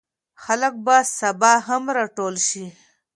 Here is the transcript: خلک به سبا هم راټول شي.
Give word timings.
خلک 0.43 0.73
به 0.85 0.97
سبا 1.17 1.53
هم 1.67 1.83
راټول 1.97 2.35
شي. 2.47 2.65